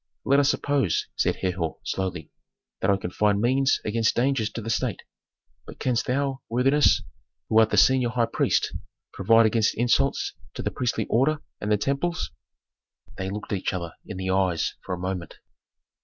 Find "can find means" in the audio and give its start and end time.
2.97-3.79